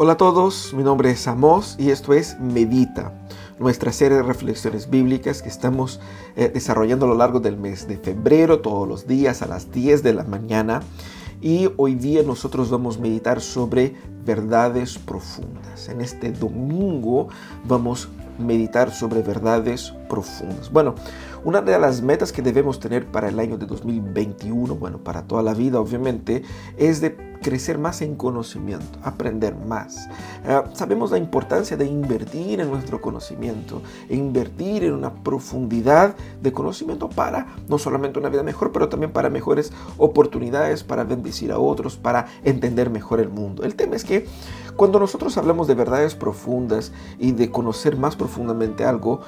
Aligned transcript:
Hola 0.00 0.12
a 0.12 0.16
todos, 0.16 0.72
mi 0.74 0.84
nombre 0.84 1.10
es 1.10 1.26
Amos 1.26 1.74
y 1.76 1.90
esto 1.90 2.12
es 2.12 2.38
Medita, 2.38 3.12
nuestra 3.58 3.90
serie 3.92 4.18
de 4.18 4.22
reflexiones 4.22 4.88
bíblicas 4.88 5.42
que 5.42 5.48
estamos 5.48 5.98
eh, 6.36 6.48
desarrollando 6.54 7.06
a 7.06 7.08
lo 7.08 7.16
largo 7.16 7.40
del 7.40 7.56
mes 7.56 7.88
de 7.88 7.98
febrero, 7.98 8.60
todos 8.60 8.86
los 8.86 9.08
días 9.08 9.42
a 9.42 9.48
las 9.48 9.72
10 9.72 10.04
de 10.04 10.14
la 10.14 10.22
mañana. 10.22 10.82
Y 11.40 11.68
hoy 11.78 11.96
día 11.96 12.22
nosotros 12.22 12.70
vamos 12.70 12.98
a 12.98 13.00
meditar 13.00 13.40
sobre 13.40 13.96
verdades 14.24 14.98
profundas. 14.98 15.88
En 15.88 16.00
este 16.00 16.30
domingo 16.30 17.26
vamos 17.64 18.08
a 18.38 18.40
meditar 18.40 18.92
sobre 18.92 19.22
verdades 19.22 19.92
profundas. 20.08 20.70
Bueno, 20.72 20.94
una 21.44 21.60
de 21.62 21.78
las 21.78 22.02
metas 22.02 22.32
que 22.32 22.42
debemos 22.42 22.80
tener 22.80 23.06
para 23.06 23.28
el 23.28 23.38
año 23.38 23.58
de 23.58 23.66
2021, 23.66 24.74
bueno, 24.74 24.98
para 24.98 25.22
toda 25.22 25.42
la 25.42 25.54
vida 25.54 25.80
obviamente, 25.80 26.42
es 26.76 27.00
de 27.00 27.28
crecer 27.42 27.78
más 27.78 28.02
en 28.02 28.16
conocimiento, 28.16 28.98
aprender 29.02 29.54
más. 29.54 30.08
Eh, 30.44 30.62
sabemos 30.72 31.10
la 31.10 31.18
importancia 31.18 31.76
de 31.76 31.86
invertir 31.86 32.60
en 32.60 32.70
nuestro 32.70 33.00
conocimiento, 33.00 33.82
invertir 34.08 34.84
en 34.84 34.92
una 34.92 35.14
profundidad 35.14 36.16
de 36.42 36.52
conocimiento 36.52 37.08
para 37.08 37.46
no 37.68 37.78
solamente 37.78 38.18
una 38.18 38.28
vida 38.28 38.42
mejor, 38.42 38.72
pero 38.72 38.88
también 38.88 39.12
para 39.12 39.30
mejores 39.30 39.72
oportunidades, 39.96 40.84
para 40.84 41.04
bendecir 41.04 41.52
a 41.52 41.58
otros, 41.58 41.96
para 41.96 42.26
entender 42.44 42.90
mejor 42.90 43.20
el 43.20 43.28
mundo. 43.28 43.62
El 43.64 43.74
tema 43.74 43.96
es 43.96 44.04
que 44.04 44.26
cuando 44.76 45.00
nosotros 45.00 45.36
hablamos 45.36 45.66
de 45.66 45.74
verdades 45.74 46.14
profundas 46.14 46.92
y 47.18 47.32
de 47.32 47.50
conocer 47.50 47.96
más 47.96 48.14
profundamente 48.14 48.84
algo, 48.84 49.22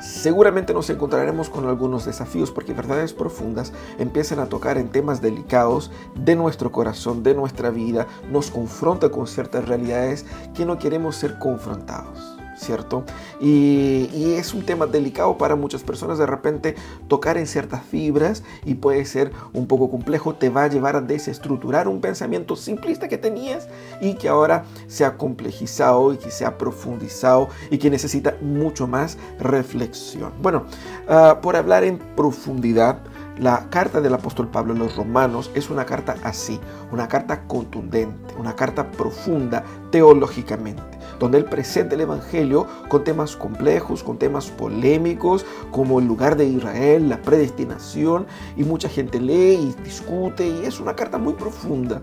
seguramente 0.00 0.72
nos 0.74 0.90
encontraremos 0.90 1.50
con 1.50 1.66
algunos 1.66 2.04
desafíos 2.04 2.50
porque 2.50 2.72
verdades 2.72 3.12
profundas 3.12 3.72
empiezan 3.98 4.38
a 4.38 4.46
tocar 4.46 4.78
en 4.78 4.90
temas 4.90 5.20
delicados 5.20 5.90
de 6.14 6.36
nuestro 6.36 6.72
corazón, 6.72 7.22
de 7.22 7.34
nuestra 7.34 7.70
vida, 7.70 8.06
nos 8.30 8.50
confronta 8.50 9.10
con 9.10 9.26
ciertas 9.26 9.66
realidades 9.66 10.24
que 10.54 10.64
no 10.64 10.78
queremos 10.78 11.16
ser 11.16 11.38
confrontados. 11.38 12.37
¿Cierto? 12.58 13.04
Y, 13.40 14.34
es 14.38 14.54
un 14.54 14.64
tema 14.64 14.86
delicado 14.86 15.36
para 15.38 15.56
muchas 15.56 15.82
personas 15.82 16.18
de 16.18 16.26
repente 16.26 16.74
tocar 17.08 17.38
en 17.38 17.46
ciertas 17.46 17.82
fibras 17.82 18.42
y 18.64 18.74
puede 18.74 19.04
ser 19.04 19.32
un 19.52 19.66
poco 19.66 19.90
complejo, 19.90 20.34
te 20.34 20.48
va 20.48 20.64
a 20.64 20.68
llevar 20.68 20.96
a 20.96 21.00
desestructurar 21.00 21.88
un 21.88 22.00
pensamiento 22.00 22.56
simplista 22.56 23.08
que 23.08 23.18
tenías 23.18 23.68
y 24.00 24.14
que 24.14 24.28
ahora 24.28 24.64
se 24.86 25.04
ha 25.04 25.16
complejizado 25.16 26.12
y 26.12 26.18
que 26.18 26.30
se 26.30 26.44
ha 26.44 26.58
profundizado 26.58 27.48
y 27.70 27.78
que 27.78 27.90
necesita 27.90 28.36
mucho 28.40 28.86
más 28.86 29.18
reflexión. 29.40 30.32
Bueno, 30.40 30.64
ah, 31.08 31.38
por 31.42 31.56
hablar 31.56 31.84
en 31.84 31.98
profundidad, 31.98 33.00
la 33.38 33.70
carta 33.70 34.00
del 34.00 34.14
apóstol 34.14 34.48
Pablo 34.48 34.74
a 34.74 34.76
los 34.76 34.96
romanos 34.96 35.50
es 35.54 35.70
una 35.70 35.86
carta 35.86 36.16
así, 36.24 36.58
una 36.90 37.06
carta 37.06 37.42
contundente, 37.46 38.34
una 38.36 38.56
carta 38.56 38.90
profunda 38.90 39.62
teológicamente, 39.92 40.97
donde 41.18 41.38
él 41.38 41.44
presenta 41.44 41.94
el 41.94 42.02
Evangelio 42.02 42.66
con 42.88 43.04
temas 43.04 43.36
complejos, 43.36 44.02
con 44.02 44.18
temas 44.18 44.50
polémicos, 44.50 45.44
como 45.70 46.00
el 46.00 46.06
lugar 46.06 46.36
de 46.36 46.46
Israel, 46.46 47.08
la 47.08 47.20
predestinación, 47.22 48.26
y 48.56 48.64
mucha 48.64 48.88
gente 48.88 49.20
lee 49.20 49.54
y 49.54 49.82
discute, 49.82 50.46
y 50.46 50.64
es 50.64 50.80
una 50.80 50.94
carta 50.94 51.18
muy 51.18 51.34
profunda. 51.34 52.00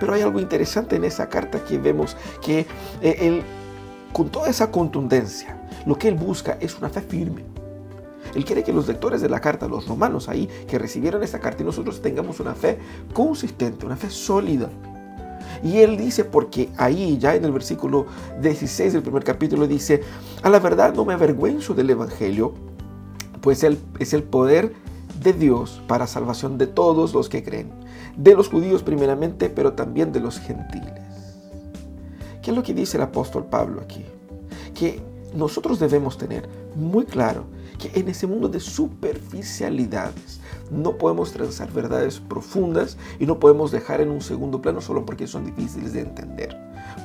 Pero 0.00 0.14
hay 0.14 0.22
algo 0.22 0.40
interesante 0.40 0.96
en 0.96 1.04
esa 1.04 1.28
carta 1.28 1.62
que 1.64 1.78
vemos 1.78 2.16
que 2.42 2.66
eh, 3.00 3.16
él, 3.20 3.42
con 4.12 4.28
toda 4.28 4.48
esa 4.48 4.70
contundencia, 4.70 5.60
lo 5.86 5.96
que 5.96 6.08
él 6.08 6.14
busca 6.14 6.58
es 6.60 6.76
una 6.78 6.88
fe 6.88 7.00
firme 7.00 7.44
él 8.34 8.44
quiere 8.44 8.62
que 8.62 8.72
los 8.72 8.86
lectores 8.86 9.20
de 9.20 9.28
la 9.28 9.40
carta, 9.40 9.66
los 9.68 9.86
romanos 9.86 10.28
ahí, 10.28 10.48
que 10.66 10.78
recibieron 10.78 11.22
esta 11.22 11.40
carta 11.40 11.62
y 11.62 11.66
nosotros 11.66 12.02
tengamos 12.02 12.40
una 12.40 12.54
fe 12.54 12.78
consistente, 13.12 13.86
una 13.86 13.96
fe 13.96 14.10
sólida. 14.10 14.68
Y 15.62 15.78
él 15.78 15.96
dice, 15.96 16.24
porque 16.24 16.68
ahí 16.76 17.18
ya 17.18 17.34
en 17.34 17.44
el 17.44 17.52
versículo 17.52 18.06
16 18.40 18.92
del 18.92 19.02
primer 19.02 19.24
capítulo 19.24 19.66
dice, 19.66 20.02
a 20.42 20.50
la 20.50 20.60
verdad 20.60 20.94
no 20.94 21.04
me 21.04 21.14
avergüenzo 21.14 21.74
del 21.74 21.90
Evangelio, 21.90 22.54
pues 23.40 23.62
él 23.64 23.78
es 23.98 24.12
el 24.12 24.22
poder 24.22 24.74
de 25.22 25.32
Dios 25.32 25.82
para 25.88 26.06
salvación 26.06 26.58
de 26.58 26.66
todos 26.66 27.14
los 27.14 27.28
que 27.28 27.42
creen, 27.42 27.70
de 28.16 28.34
los 28.34 28.48
judíos 28.48 28.82
primeramente, 28.82 29.48
pero 29.48 29.72
también 29.72 30.12
de 30.12 30.20
los 30.20 30.38
gentiles. 30.38 30.92
¿Qué 32.42 32.50
es 32.50 32.56
lo 32.56 32.62
que 32.62 32.74
dice 32.74 32.96
el 32.96 33.02
apóstol 33.02 33.44
Pablo 33.46 33.80
aquí? 33.80 34.04
Que 34.74 35.00
nosotros 35.34 35.78
debemos 35.78 36.18
tener 36.18 36.48
muy 36.74 37.04
claro 37.04 37.44
que 37.78 37.98
en 37.98 38.08
ese 38.08 38.26
mundo 38.26 38.48
de 38.48 38.60
superficialidades 38.60 40.40
no 40.70 40.98
podemos 40.98 41.32
transar 41.32 41.72
verdades 41.72 42.18
profundas 42.20 42.96
y 43.18 43.26
no 43.26 43.38
podemos 43.38 43.70
dejar 43.70 44.00
en 44.00 44.10
un 44.10 44.20
segundo 44.20 44.60
plano 44.60 44.80
solo 44.80 45.06
porque 45.06 45.26
son 45.26 45.46
difíciles 45.46 45.92
de 45.92 46.00
entender. 46.00 46.56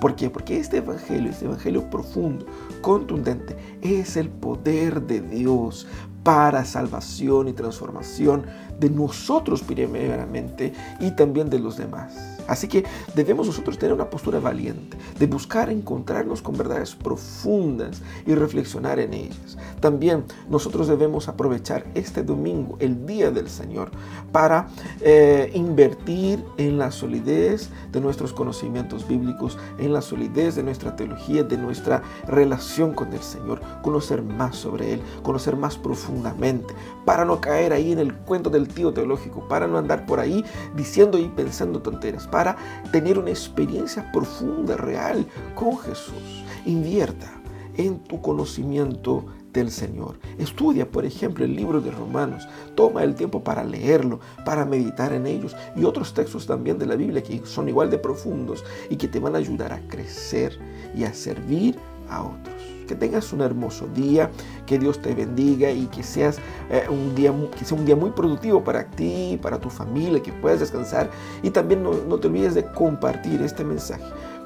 ¿Por 0.02 0.16
qué? 0.16 0.30
Porque 0.30 0.58
este 0.58 0.78
evangelio, 0.78 1.30
este 1.32 1.46
evangelio 1.46 1.90
profundo, 1.90 2.46
contundente, 2.82 3.56
es 3.82 4.18
el 4.18 4.30
poder 4.30 5.02
de 5.04 5.22
Dios 5.22 5.88
para 6.24 6.66
salvación 6.66 7.50
y 7.50 7.54
transformación 7.54 8.46
de 8.80 8.90
nosotros 8.90 9.62
primeramente 9.62 10.74
y 11.00 11.12
también 11.12 11.50
de 11.50 11.60
los 11.60 11.78
demás. 11.78 12.33
Así 12.48 12.68
que 12.68 12.84
debemos 13.16 13.48
nosotros 13.48 13.78
tener 13.78 13.94
una 13.94 14.10
postura 14.10 14.40
valiente, 14.40 14.98
de 15.18 15.28
buscar 15.28 15.70
encontrarnos 15.70 16.42
con 16.42 16.58
verdades 16.58 16.96
profundas 16.96 18.02
y 18.26 18.36
reflexionar 18.36 19.00
en 19.00 19.14
ellas. 19.14 19.58
También 19.80 20.26
nosotros 20.50 20.88
debemos 20.88 21.28
aprovechar 21.28 21.86
este 21.96 22.24
domingo, 22.24 22.78
el 22.80 23.06
Día 23.06 23.32
del 23.32 23.50
Señor, 23.50 23.92
para 24.32 24.68
eh, 25.02 25.52
invertir 25.54 26.44
en 26.58 26.78
la 26.78 26.92
solidez 26.92 27.70
de 27.92 28.02
nuestros 28.02 28.34
conocimientos 28.34 29.08
bíblicos, 29.08 29.58
en 29.78 29.94
la 29.94 30.02
solidez 30.02 30.56
de 30.56 30.64
nuestra 30.64 30.96
teología, 30.96 31.44
de 31.44 31.58
nuestra 31.58 32.02
relación 32.28 32.94
con 32.94 33.14
el 33.14 33.22
Señor, 33.22 33.62
conocer 33.82 34.22
más 34.22 34.56
sobre 34.56 34.94
Él, 34.94 35.02
conocer 35.22 35.56
más 35.56 35.78
profundamente, 35.78 36.74
para 37.06 37.26
no 37.26 37.42
caer 37.42 37.74
ahí 37.74 37.92
en 37.92 38.00
el 38.00 38.14
cuento 38.14 38.50
del 38.50 38.68
tío 38.68 38.94
teológico, 38.94 39.48
para 39.48 39.68
no 39.68 39.78
andar 39.78 40.06
por 40.06 40.20
ahí 40.20 40.44
diciendo 40.76 41.18
y 41.18 41.28
pensando 41.28 41.82
tonteras 41.82 42.28
para 42.34 42.58
tener 42.92 43.20
una 43.20 43.30
experiencia 43.30 44.12
profunda, 44.12 44.76
real 44.76 45.24
con 45.54 45.78
Jesús. 45.78 46.44
Invierta 46.66 47.32
en 47.78 48.00
tu 48.00 48.24
conocimiento 48.24 49.24
del 49.54 49.70
Señor. 49.70 50.18
Estudia, 50.40 50.90
por 50.90 51.06
ejemplo, 51.06 51.46
el 51.46 51.56
libro 51.56 51.80
de 51.80 51.92
Romanos. 51.92 52.48
Toma 52.74 53.04
el 53.04 53.14
tiempo 53.14 53.44
para 53.44 53.64
leerlo, 53.64 54.20
para 54.46 54.66
meditar 54.66 55.14
en 55.14 55.28
ellos 55.28 55.56
y 55.76 55.84
otros 55.84 56.16
textos 56.16 56.48
también 56.48 56.80
de 56.80 56.88
la 56.88 56.96
Biblia 56.96 57.22
que 57.22 57.46
son 57.46 57.70
igual 57.70 57.92
de 57.92 58.00
profundos 58.00 58.66
y 58.90 58.96
que 58.96 59.08
te 59.08 59.20
van 59.20 59.36
a 59.36 59.38
ayudar 59.38 59.72
a 59.72 59.88
crecer 59.88 60.58
y 60.96 61.04
a 61.04 61.14
servir 61.14 61.78
otros. 62.22 62.54
Que 62.88 62.96
tengas 62.96 63.32
un 63.32 63.42
hermoso 63.42 63.88
día, 63.88 64.30
que 64.66 64.78
Dios 64.78 65.02
te 65.02 65.16
bendiga 65.16 65.72
y 65.72 65.86
que 65.88 66.04
seas 66.04 66.38
eh, 66.70 66.86
un 66.90 67.16
día 67.16 67.34
que 67.58 67.64
sea 67.66 67.78
un 67.78 67.86
día 67.86 67.96
muy 67.96 68.12
productivo 68.12 68.64
para 68.64 68.86
ti, 68.86 69.40
para 69.42 69.58
tu 69.58 69.70
familia, 69.70 70.22
que 70.22 70.34
puedas 70.34 70.60
descansar 70.60 71.10
y 71.42 71.50
también 71.50 71.82
no, 71.82 71.94
no 71.94 72.18
te 72.18 72.28
olvides 72.28 72.56
de 72.56 72.66
compartir 72.66 73.42
este 73.42 73.64
mensaje 73.64 74.04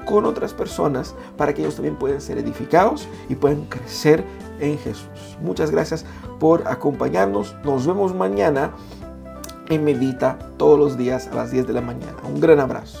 con 0.08 0.24
otras 0.24 0.54
personas 0.54 1.14
para 1.36 1.52
que 1.52 1.60
ellos 1.60 1.74
también 1.74 1.96
puedan 1.96 2.20
ser 2.20 2.38
edificados 2.38 3.06
y 3.28 3.34
puedan 3.34 3.64
crecer 3.66 4.24
en 4.58 4.78
Jesús. 4.78 5.36
Muchas 5.42 5.70
gracias 5.70 6.06
por 6.40 6.66
acompañarnos. 6.66 7.54
Nos 7.62 7.86
vemos 7.86 8.14
mañana 8.14 8.72
en 9.68 9.84
Medita 9.84 10.38
todos 10.56 10.78
los 10.78 10.96
días 10.96 11.28
a 11.28 11.34
las 11.34 11.50
10 11.50 11.66
de 11.66 11.72
la 11.74 11.82
mañana. 11.82 12.16
Un 12.26 12.40
gran 12.40 12.60
abrazo. 12.60 13.00